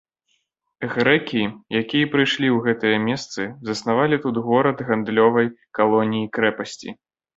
[0.93, 1.41] Грэкі,
[1.81, 5.47] якія прыйшлі ў гэтыя месцы, заснавалі тут горад гандлёвай
[5.81, 6.89] калоніі-крэпасці.